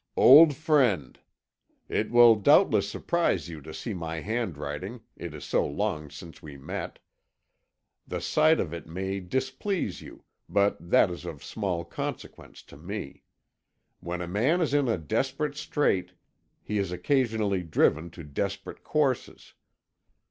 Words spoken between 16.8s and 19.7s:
occasionally driven to desperate courses.